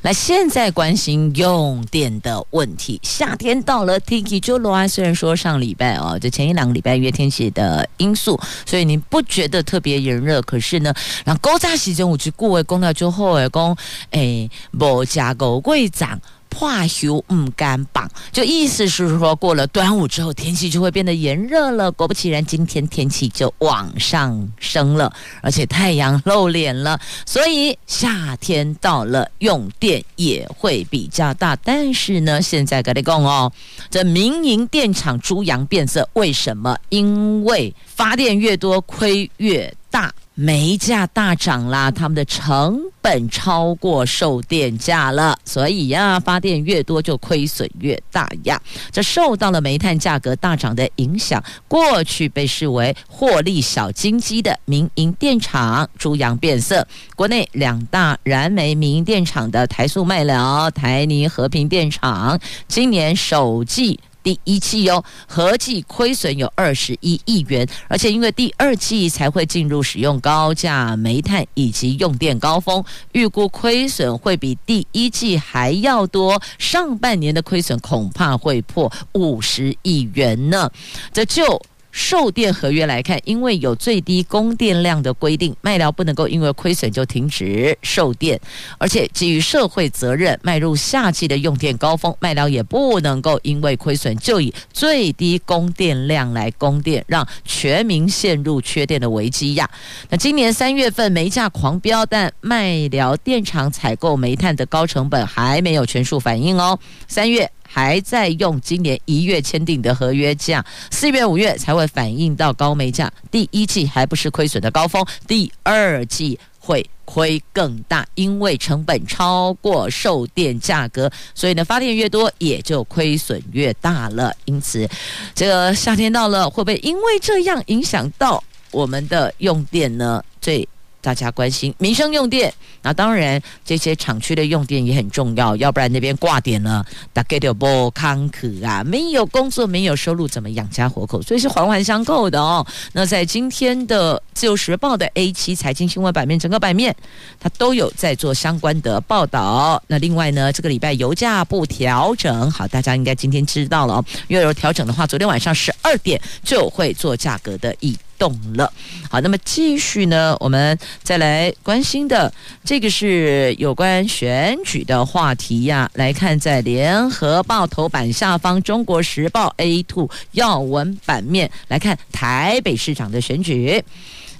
[0.00, 2.98] 来，现在关心用电的问题。
[3.02, 4.88] 夏天到了，天气就热。
[4.88, 10.40] 虽然说上礼拜哦，就前一两个礼拜因为天气的因素，所以你不觉得特别炎热。
[10.42, 10.94] 可是呢，
[11.26, 13.76] 然后高炸时间我去顾位公到之后，哎公。
[14.10, 16.18] 哎，无加狗贵涨，
[16.50, 21.90] 怕休唔干棒，就意思是说，过了端午之后，天气就会变得炎热了。
[21.92, 31.56] 果不其然，今天天气就往上升了，而且太阳露脸了，所以夏天到了，用电也会比较大。
[31.56, 33.52] 但是呢，现在跟你讲哦，
[33.90, 36.76] 这民营电厂猪羊变色，为什么？
[36.88, 40.12] 因为发电越多，亏越大。
[40.40, 48.62] 煤价大涨啦，他们的成本超过售电价了，所以呀，发电越多就亏损越大呀。
[48.92, 56.86] 这受到了煤炭价格大涨的影响，过去被视为获利小金鸡的民营电厂猪羊变色。
[57.16, 63.98] 国内两大燃煤民营电厂的台塑麦寮、台泥和平电厂，今年首季。
[64.28, 80.70] 第一季哦，合计亏损有二十一亿元，而且因为第二季才会进入使用高价煤炭以及用电高峰，预估亏损会比第一季还要多，上半年的亏损恐怕会破五十亿元呢。
[81.10, 81.62] 这就。
[81.98, 88.40] 售电合约来看，因为有最低供电量的规定，麦寮不能够因为亏损就停止售电，
[88.78, 99.68] 而且基于社会责任，迈入夏季的用电高峰，麦寮也不能够因为亏损就以最低供电量来供电，让全民陷入缺电的危机呀。
[100.08, 107.50] 那今年三月份煤价狂飙，但麦寮电厂采购煤炭的高成本还没有全数反映哦，三月。
[107.70, 113.12] 还在用今年一月签订的合约价，四月、五月才会反映到高煤价。
[113.30, 124.34] 第一季还不是亏损的高峰，第二季会亏更大，因为成本超过售电价格，所以呢，发电越多也就亏损越大了。
[124.46, 124.88] 因此，
[125.34, 130.24] 这个夏天到了，会不会因为这样影响到我们的用电呢？
[130.40, 130.66] 最
[131.00, 141.22] 大家关心民生用电，那当然这些厂区的用电也很重要，要不然那边挂点了，大家就不坎坷啊，没有工作，没有收入，怎么养家活口？
[141.22, 142.66] 所以是环环相扣的哦。
[142.92, 146.94] 那在今天的自由时报的 A 七财经新闻版面，整个版面
[147.38, 149.82] 它都有在做相关的报道。
[149.86, 154.04] 那另外呢，这个礼拜油价不调整，好，大家应该今天知道了哦。
[154.26, 157.96] 因为有调整的话，昨天晚上十二点就会做价格的议。
[158.18, 158.72] 懂了，
[159.10, 162.32] 好，那么继续呢，我们再来关心的
[162.64, 165.88] 这个是有关选举的话题呀。
[165.94, 173.82] 来看在联合报头版下方，中国时报 a to 要闻版面来看台北市长的选举，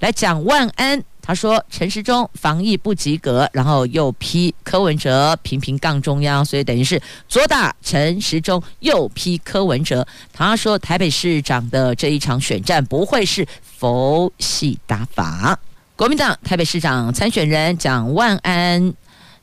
[0.01, 1.03] 来讲万安。
[1.29, 10.07] 他说陈时中防疫不及格，然后又批柯文哲频频杠中央，所以等于是左打陈时中，右批柯文哲。
[10.33, 15.59] 他说台北市长的这一场选战不会是佛系打法。
[15.97, 18.95] 国民党台北市长参选人蒋万安。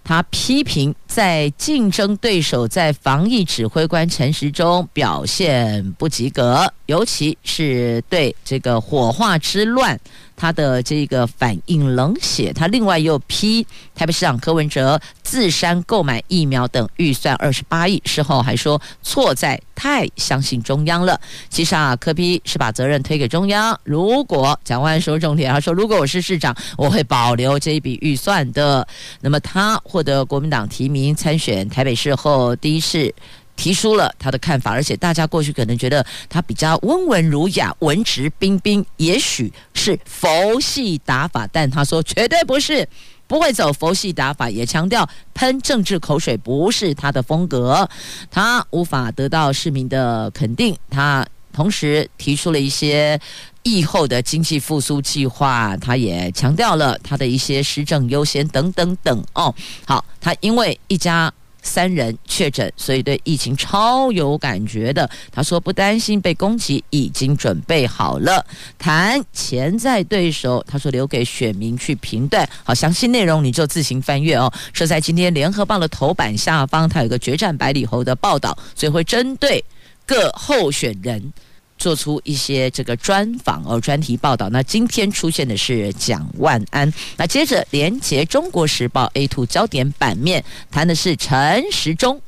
[0.07, 9.99] 他批评在竞争对手在防疫指挥官陈时中表现不及格，尤其是对这个火化之乱，
[10.35, 12.51] 他的这个反应冷血。
[12.53, 21.19] 他另外又批台北市长柯文哲自删购买疫苗等预算二十八亿，事后还说错在太相信中央了。
[21.49, 23.79] 其实啊，柯批是把责任推给中央。
[23.83, 28.87] 如果蒋万说重点，他说如果我是市长，我会保留这一笔预算的。
[29.21, 29.79] 那么他。
[29.83, 33.13] 获得国民党提名参选台北市后，第一次
[33.55, 42.87] 提出了他的看法，而且大家过去可能觉得他比较温文儒雅、文质彬彬，也许是佛系打法，但他说绝对不是，
[43.27, 47.89] 不会走佛系打法，也强调喷政治口水不是他的风格，
[48.29, 53.19] 他无法得到市民的肯定，他同时提出了一些。
[53.67, 59.51] 疫后的经济复苏计划，他也强调了他的一些施政优先等等等哦。
[59.87, 61.33] 好，他因为一家
[61.65, 65.09] 三人确诊，所以对疫情超有感觉的。
[65.31, 68.45] 他说不担心被攻击，已经准备好了。
[68.77, 72.47] 谈潜在对手，他说留给选民去评断。
[72.63, 74.51] 好，详细内容你就自行翻阅哦。
[74.71, 79.65] 说在今天联合报的头版下方，它有个决战百里侯的报道，所以会针对
[80.05, 81.33] 各候选人。
[81.77, 84.49] 做出一些这个专访哦，专题报道。
[84.49, 86.91] 那今天出现的是蒋万安。
[87.17, 92.19] 那接着连接《中国时报》A two 焦点版面，谈的是陈时中。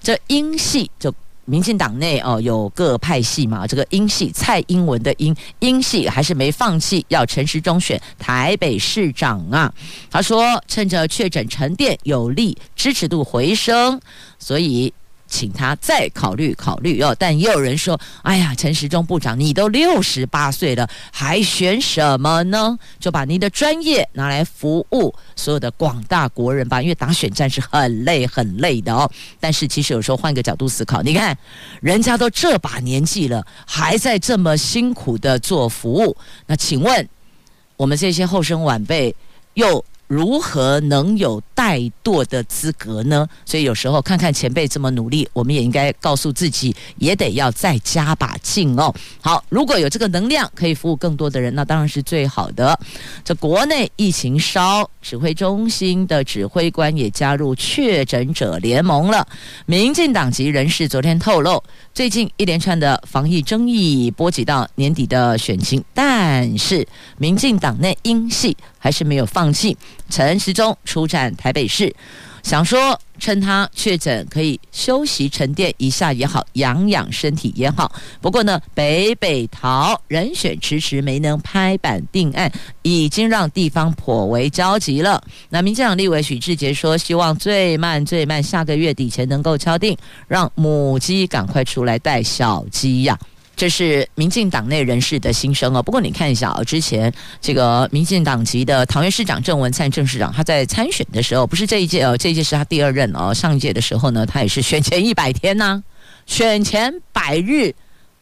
[0.00, 1.12] 这英系就
[1.44, 9.72] 民进党内哦有各派系嘛，这个英系蔡英文的英英系还是没放弃，要陈时中选台北市长啊。
[10.10, 14.00] 他说趁着确诊沉淀有利，支持度回升，
[14.38, 14.92] 所以。
[15.34, 22.78] 请他再考虑考虑哦，但也有人说：“哎呀，陈时中部长，你都六十八岁了，还选什么呢？
[23.00, 29.10] 就把您的专业拿来服务所有的广大国人吧，因为打选战是很累很累的哦。
[29.40, 31.36] 但是其实有时候换个角度思考，你看
[31.80, 36.16] 人家都这把年纪了，还在这么辛苦的做服务，
[36.46, 37.08] 那请问
[37.76, 39.12] 我们这些后生晚辈
[39.54, 43.26] 又？”如何能有怠惰的资格呢？
[43.44, 48.94] 所以有时候看看前辈这么努力，我们也应该告诉自己，也得要再加把劲哦。
[49.20, 52.78] 好，如果有这个能量可以服务更多的人，那当然是最好的。
[53.24, 59.26] 这国内疫情烧，指挥中心的指挥官也加入确诊者联盟了。
[59.66, 61.60] 民进党籍人士昨天透露，
[61.92, 66.86] 最近一连串的防疫争议波及到年底的选情，但是
[67.18, 69.76] 民进党内英系还是没有放弃。
[70.10, 71.94] 陈时中出战台北市，
[72.42, 77.90] 想说趁他确诊可以休息沉淀一下也好，养养身体也好。
[78.20, 82.52] 不过呢，北北桃人选迟迟没能拍板定案，
[82.82, 85.22] 已经让地方颇为焦急了。
[85.48, 89.96] 那民进党立委许志杰说，希望最慢最慢下个月底前能够敲定，
[90.28, 93.18] 让母鸡赶快出来带小鸡呀。
[93.56, 95.82] 这是民进党内人士的心声哦。
[95.82, 103.32] 不过你看一下啊，之前这个民进党籍的桃园市长郑文灿郑市长，他在参选的时候，不是这一届哦，这一届是他第二任哦。
[103.32, 105.82] 上一届的时候呢，他也是选前一百天呐，
[106.26, 107.72] 选前百日，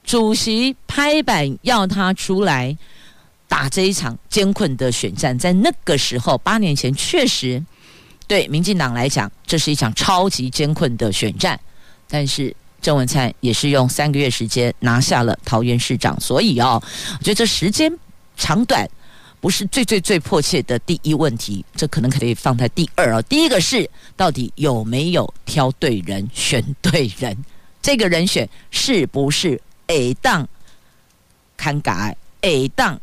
[0.05, 2.77] 主席拍板要他出来
[3.49, 5.39] 打这一场艰困的选战。
[5.39, 7.65] 在那个时候，八年前，确实
[8.27, 11.59] 对民进党来讲，这是一场超级艰困的选战，
[12.07, 12.55] 但是。
[12.83, 16.83] 郑文灿也是用三个月时间拿下了桃园市长，所以哦，
[17.19, 17.91] 我觉得这时间
[18.37, 18.87] 长短
[19.41, 23.23] 不是最最最迫切的第一问题，这可能可以放在第二哦。
[23.23, 27.37] 第一个是到底有没有挑对人、选对人，
[27.81, 30.49] 这个人选是不是 A 档
[31.57, 33.01] 看改 A 档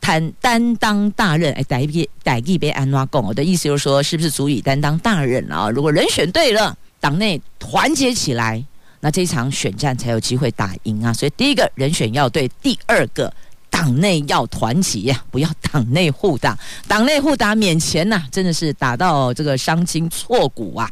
[0.00, 1.52] 担担当大任？
[1.52, 3.22] 哎，代一代一别安怎讲？
[3.22, 5.68] 我的意思就是说，是不是足以担当大任啊？
[5.68, 8.64] 如果人选对了，党内团结起来。
[9.00, 11.12] 那这场选战才有机会打赢啊！
[11.12, 13.32] 所以第一个人选要对，第二个
[13.70, 20.90] 党内要团结呀，不要党内互打，党内互打免钱呐，真的是打到这个伤筋错骨啊！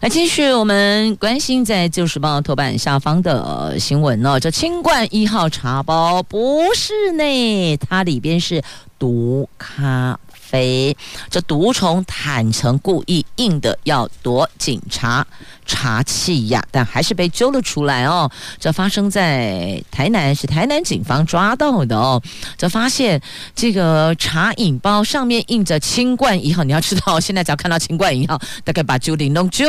[0.00, 8.62] 来继续我们关心在《旧时报》头版下方的新闻哦，这清冠一号茶包不是呢，它里边是
[8.98, 10.18] 毒咖。
[10.50, 10.96] 飞
[11.30, 15.24] 这毒虫坦诚故意硬的要躲警察
[15.64, 18.28] 查气呀，但还是被揪了出来哦。
[18.58, 22.20] 这发生在台南，是台南警方抓到的哦。
[22.58, 23.20] 这发现
[23.54, 29.64] 这个茶饮包上面印着“清冠一号”，你要知道，现在只要看到“清冠一号”，大概把揪顶弄就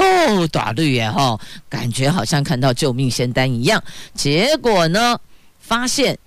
[0.47, 3.83] 打绿耶哈，感觉好像看到救命仙丹一样。
[4.15, 5.19] 结果呢，
[5.59, 6.17] 发现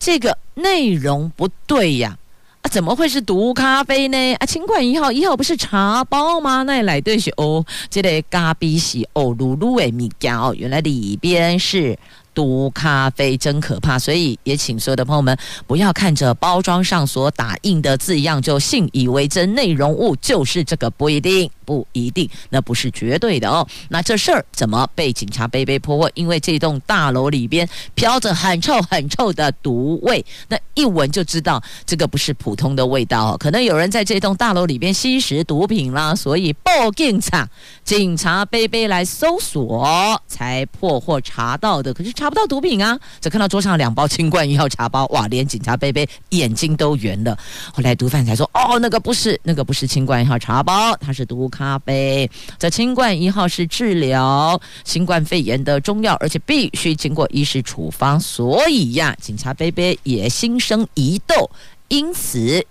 [0.00, 2.16] 这个内容不对呀。
[2.62, 4.34] 啊，怎么会是毒咖啡呢？
[4.34, 6.62] 啊，清冠一号一号不是茶包吗？
[6.64, 11.98] 那来对是哦，这个咖啡是哦，露露的物件哦，原来里边是。
[12.32, 15.36] 毒咖啡真可怕，所以也请所有的朋友们
[15.66, 23.66] 不要看着包装上所打印的字样就信以为真，内容物就是这个不一定，不一定，那不是绝对的哦。
[23.90, 26.10] 那这事儿怎么被警察背背破获？
[26.14, 37.48] 因为这栋大楼里边飘着很臭很臭的毒味，那一闻就知道这个不是普通的味道哦，可能有人在这栋大楼里边吸食毒品啦，所以报警查，
[37.84, 42.10] 警察背背来搜索才破获查到的，可是。
[42.12, 47.38] 查不到毒品啊，只看到桌上两包清冠一号茶包，哇，连警察杯杯眼睛都圆了。
[47.72, 52.30] 后来毒贩才说，哦，那个不是，那个不是清冠一号茶包，它是毒咖啡。
[52.58, 61.50] 这清冠一号是治疗新冠肺炎的中药，而且必须经过医师处方，所以呀，警察贝贝也心生疑窦，
[61.88, 62.64] 因此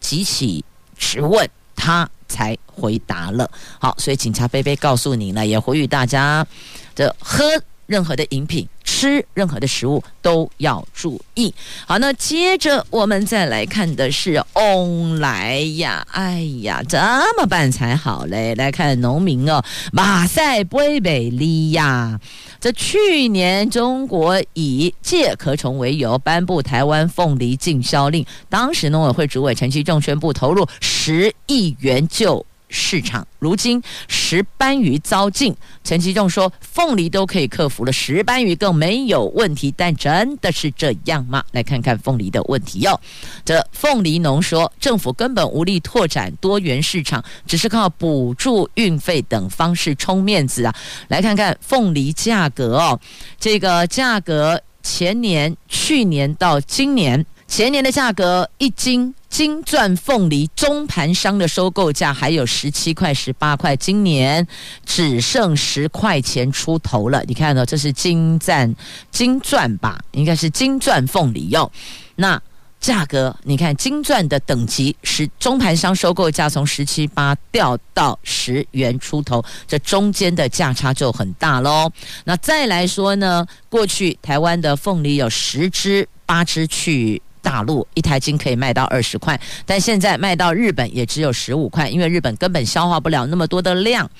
[0.00, 0.64] 急起
[0.96, 3.50] 质问他才回答了。
[3.78, 6.46] 好，所以警察贝贝告诉你呢，也呼吁大家
[6.94, 7.44] 的喝。
[7.86, 11.54] 任何的饮品、吃任何的食物都要注意。
[11.86, 16.98] 好，那接着我们再来看的是翁来呀，哎呀，怎
[17.38, 18.54] 么办才好嘞？
[18.54, 22.18] 来看农民哦，马赛不美利亚。
[22.58, 35.54] 这去年中国以介壳虫为由颁布台湾凤梨禁销令，当时农委会主委陈其仲宣布投入十亿元救市场，如今石斑鱼遭禁，
[35.84, 39.72] 陈其仲说凤梨都可以克服了，石斑鱼更没有问题。
[39.76, 41.44] 但真的是这样吗？
[41.52, 43.00] 来看看凤梨的问题哟。
[43.44, 50.74] 这凤梨农说，政府根本无力拓展多元市场，只是靠补助运费等方式充面子啊。
[51.08, 53.00] 来看看凤梨价格哦，
[53.38, 57.24] 这个价格前年、去年到今年。
[57.48, 64.48] 前年的价格一斤金钻凤梨中盘商的收购价还有十七块、十八块，今年
[64.86, 67.22] 只剩十块钱出头了。
[67.28, 68.74] 你看到、哦、这是金钻
[69.10, 70.00] 金钻吧？
[70.12, 71.72] 应该是金钻凤梨哟、哦。
[72.14, 72.40] 那
[72.80, 81.92] 价格你看金钻的等级是中盘商收购价从十七八掉到十元出头，这中间的价差就很大喽。
[82.24, 87.20] 那再来说呢，过去台湾的凤梨有十只八只去。
[87.46, 94.10] 大陆一台斤可以卖到二十块，但现在卖到日本也只有十五块，因为日本根本消化不了那么多的量。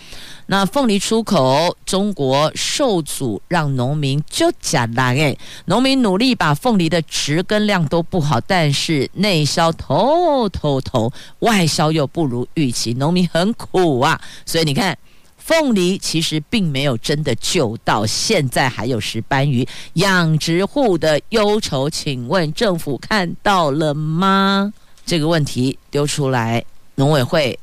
[0.47, 14.20] 那凤梨出口中国受阻，让农民就假啦哎，农民努力把凤梨的质跟量都不好，但是内销头头头，外销又不如预期，农民很苦啊。
[14.45, 14.97] 所以你看。
[15.47, 24.73] 凤梨其实并没有真的救到，现在还有石斑鱼养殖户的忧愁，请问政府看到了吗？
[25.05, 26.65] 这个问题丢出来，
[26.97, 27.57] 农委会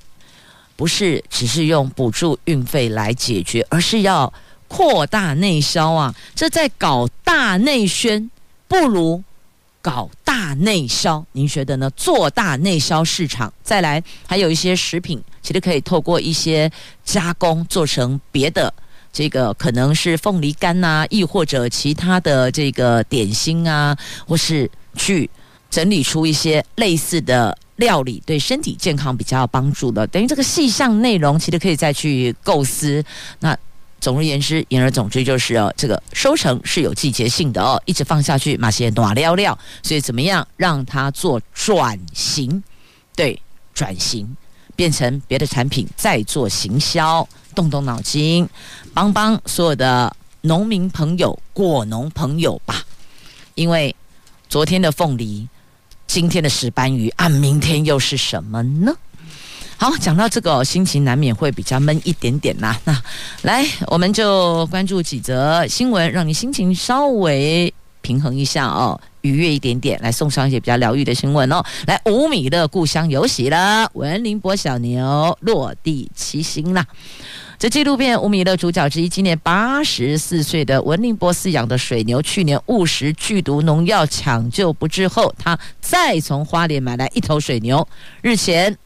[0.78, 4.32] 不是只是用补助运费来解决，而是要
[4.70, 6.16] 扩大内销啊！
[6.34, 8.32] 这在搞大内宣，
[8.70, 9.22] 不如
[9.84, 11.90] 搞大内销，您觉得呢？
[11.90, 15.22] 做大内销市场，再来还有一些食品。
[15.42, 16.72] 其实可以透过一些
[17.04, 18.74] 加工做成别的，
[19.12, 25.30] 这个可能是凤梨干呐、亦或者其他的这个点心啊，或是去
[25.70, 30.08] 整理出一些类似的料理，对身体健康比较有帮助的。
[30.08, 33.04] 等于这个细项内容，其实可以再去构思。
[33.42, 33.58] 那
[34.04, 39.58] 总而言之，言而总之就是哦，这个收成是有季节性的哦，一直放下去，马些暖料料。
[39.82, 42.62] 所以怎么样让它做转型？
[43.16, 43.42] 对，
[43.74, 44.36] 转型。
[44.76, 47.26] 变成别的产品，再做行销，
[47.56, 48.50] 动动脑筋，
[48.94, 52.84] 帮帮所有的农民朋友、果农朋友吧。
[53.56, 53.96] 因为
[54.50, 55.48] 昨天的凤梨，
[56.08, 58.94] 今天的石斑鱼，啊，明天又是什么呢？
[59.84, 62.74] 好，讲到这个，心情难免会比较闷一点点呐。
[62.86, 63.04] 那
[63.42, 68.98] 来，我们就关注几则新闻，让你心情稍微平衡一下哦。
[69.24, 71.62] 愉悦一点点，来送上一些比较疗愈的新闻哦。
[71.86, 76.86] 来，五米的故乡有喜了，文林波小牛落地七星啦。
[77.60, 87.86] 这纪录片《五米的主角之一，今年八十四岁的文林波饲养的水牛，去年误食剧毒农药抢救不治后，他再从花莲买来一头水牛。
[88.22, 88.78] 日前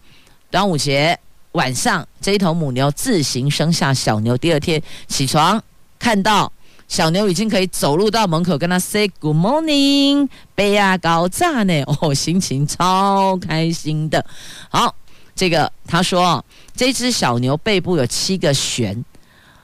[0.49, 1.17] 端午节
[1.53, 5.61] 晚上，这一头母牛自行生下小牛，第二天起床
[5.99, 6.51] 看到。
[6.87, 10.25] 小牛已经可以走路到门口，跟他 say good morning，
[10.55, 14.25] 被啊高炸呢， 哦，心情超开心的。
[14.69, 14.95] 好，
[15.35, 19.03] 这个他说，这只小牛背部有七个旋，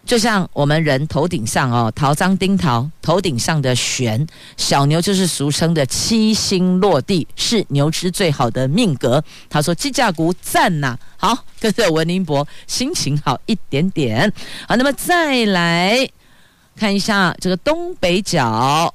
[0.05, 4.27] 就像我们人头顶上哦，桃张丁桃头顶上的玄，
[4.57, 9.23] 小牛就是俗称的七星落地，是牛吃最好的命格。
[9.49, 14.31] 他说，鸡架骨赞呐，好，跟着文林伯心情好一点点。
[14.67, 16.09] 好，那么再来。
[16.75, 18.93] 看一下这个东北角，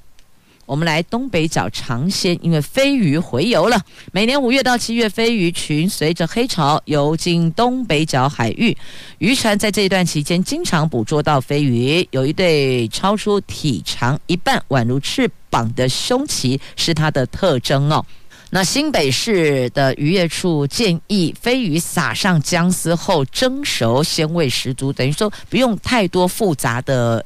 [0.69, 3.81] 我们来东北角尝鲜，因为飞鱼回游了。
[4.13, 8.77] 每年五月到七月，飞鱼群随着黑潮游进东北角海域，
[9.17, 12.07] 渔船在这一段期间经常捕捉到飞鱼。
[12.11, 18.05] 有一对超出体长一半、宛如翅膀的胸鳍是它的特征哦。
[18.51, 27.25] 那新北市的渔业处建议，飞鱼撒上姜丝后蒸熟，鲜味十足，等于说不用太多复杂的。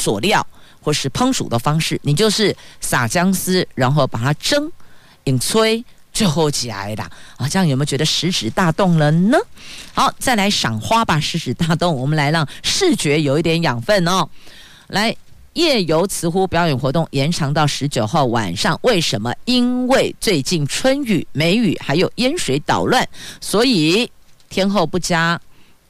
[0.00, 0.46] 佐料
[0.88, 4.72] 或是烹煮的方式，你就是撒姜丝，然后把它蒸、
[5.24, 5.84] 引炊，
[6.14, 7.02] 最后起来的
[7.36, 9.36] 啊，这样有没有觉得食指大动了呢？
[9.92, 14.26] 好，再来赏花吧，食指大动，我们来让视觉有一点养分哦。
[14.86, 15.14] 来，
[15.52, 19.30] 夜游慈湖表演活动延长到十九号晚上，为什么？
[19.44, 23.06] 因为最近春雨、梅雨还有淹水捣乱，
[23.42, 24.10] 所以
[24.48, 25.38] 天候不佳，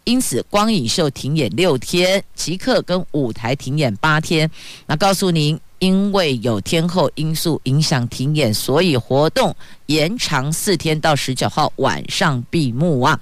[0.09, 4.51] 因此光影秀停演六天，即刻跟舞台停演八天。
[4.87, 9.55] 那告诉您，因为有天后因素影响停演，所以活动
[9.85, 13.21] 延长四天到十九号晚上闭幕啊。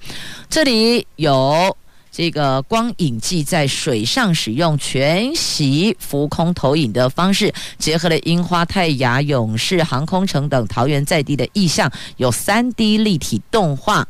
[0.49, 1.75] 这里有。
[2.09, 14.07] 这个光影季在水上使用全息浮空投影的方式，结合了樱花、泰雅、勇士、航空城等桃园在地的意象，有 3D 立体动画。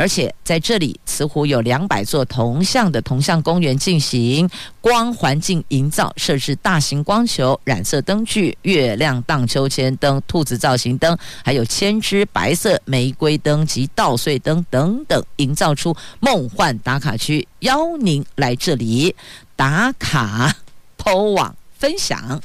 [0.00, 4.48] 而且在这里，慈湖有两百座铜像的铜像公园进行
[4.80, 19.14] 光环境营造，设置大型光球、染色灯具、月亮荡秋千灯、兔子造型灯，还有千支白色玫瑰灯及稻穗灯等等，营造出梦幻打卡区，邀您来这里
[19.54, 20.56] 打卡、
[20.96, 22.40] 抛网分享。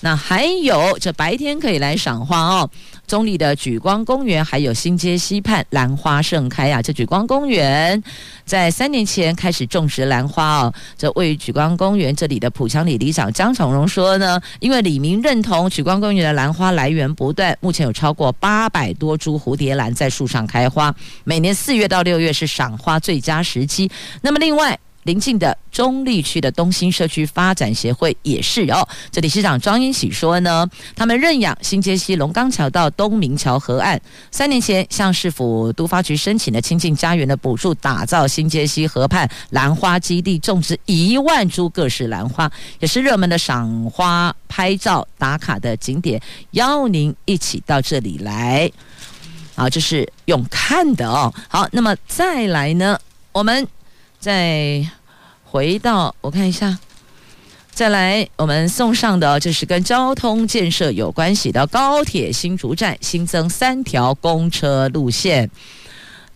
[0.00, 2.70] 那还有，这白天可以来赏花哦。
[3.06, 6.82] 中坜的莒光公园，还有新街溪畔兰花盛开啊！
[6.82, 8.02] 这莒光公园
[8.44, 10.74] 在三年前开始种植兰花哦。
[10.96, 20.94] 这位于莒光公园这里的浦强里里长江宠荣说呢，因为里民认同莒光公园的兰花来源不断，目前有超过八百多株蝴蝶兰在树上开花，
[21.24, 23.90] 每年四月到六月是赏花最佳时期。
[24.22, 24.78] 那么另外。
[25.04, 34.00] 邻近的中立区的东兴社区发展协会也是哦，这理事长庄英喜说呢，他们认养新街西龙冈桥到东明桥河岸，
[34.30, 42.50] 三年前向市府都发局申请了亲近家园的补助，打造新街西河畔兰花基地，种植一万株各式兰花，
[42.80, 46.20] 也是热门的赏花、拍照、打卡的景点，
[46.52, 48.70] 邀您一起到这里来。
[49.54, 51.32] 好，这是用看的哦。
[51.48, 52.98] 好，那么再来呢，
[53.32, 53.66] 我们。
[54.24, 54.88] 再
[55.44, 56.78] 回到我看一下，
[57.70, 65.50] 再来我们送上的就是跟交通建设有关系的高铁新竹站新增三条公车路线，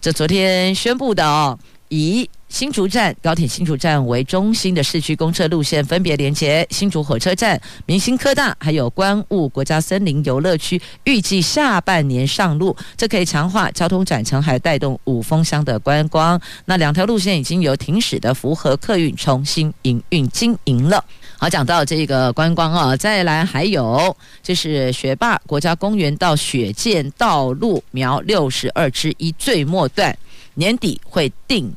[0.03, 1.59] 这昨天宣布的哦，
[1.89, 2.29] 以。
[2.49, 12.75] 新竹站高铁新竹站为中心的市区公车路线，分别连接新竹火车站、明星科大，还有观雾国家森林游乐区，预计下半年上路。
[12.97, 16.41] 这可以强化交通转乘，还带动五峰乡的观光。
[16.65, 21.05] 那两条路线已经由停驶的福和客运重新营运经营了。
[21.37, 30.17] 好，讲到这个观光啊，再来还有就是学霸国家公园到雪见道路苗六十二之一最末段，
[30.55, 31.71] 年底会定。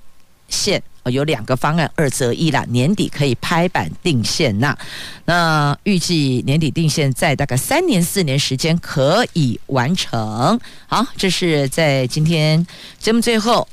[0.52, 2.64] 线有两个方案，二择一啦。
[2.70, 4.78] 年底可以拍板定线，那
[5.26, 10.60] 那预计年底定线，在大概三年四年时间可以完成。
[10.86, 12.66] 好，这是在今天
[13.00, 13.68] 节目最后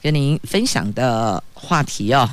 [0.00, 2.30] 跟您分享的话题哦。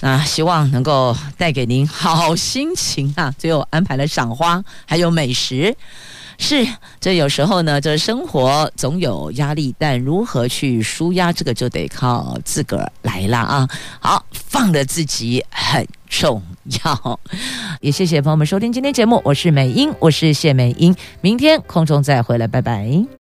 [0.00, 3.32] 那希望能够带给您好心情啊！
[3.38, 5.76] 最后安排了赏花，还有美食。
[6.38, 6.66] 是，
[7.00, 13.68] 这有时候呢，这生活总有压力，但如何去舒压，这个就得靠自个儿来了啊！
[14.00, 16.42] 好，放了自己很重
[16.84, 17.20] 要。
[17.80, 23.21] 也谢谢朋友们收听今天节目，我是美英，我是谢美英，明天空中再回来，拜拜。